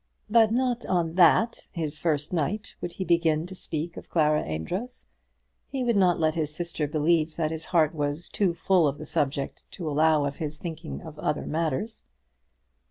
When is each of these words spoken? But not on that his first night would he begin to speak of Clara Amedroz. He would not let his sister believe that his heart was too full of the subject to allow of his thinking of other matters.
But 0.31 0.49
not 0.51 0.83
on 0.87 1.13
that 1.13 1.67
his 1.73 1.99
first 1.99 2.33
night 2.33 2.73
would 2.81 2.93
he 2.93 3.05
begin 3.05 3.45
to 3.45 3.53
speak 3.53 3.97
of 3.97 4.09
Clara 4.09 4.41
Amedroz. 4.43 5.09
He 5.69 5.83
would 5.83 5.95
not 5.95 6.19
let 6.19 6.33
his 6.33 6.51
sister 6.51 6.87
believe 6.87 7.35
that 7.35 7.51
his 7.51 7.65
heart 7.65 7.93
was 7.93 8.27
too 8.27 8.55
full 8.55 8.87
of 8.87 8.97
the 8.97 9.05
subject 9.05 9.61
to 9.73 9.87
allow 9.87 10.25
of 10.25 10.37
his 10.37 10.57
thinking 10.57 11.03
of 11.03 11.19
other 11.19 11.45
matters. 11.45 12.01